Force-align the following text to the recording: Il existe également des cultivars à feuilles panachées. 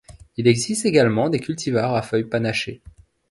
Il 0.35 0.47
existe 0.47 0.87
également 0.87 1.29
des 1.29 1.39
cultivars 1.39 1.93
à 1.93 2.01
feuilles 2.01 2.23
panachées. 2.23 2.81